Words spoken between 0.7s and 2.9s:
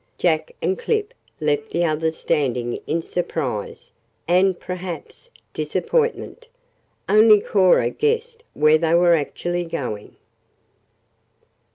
Clip left the others standing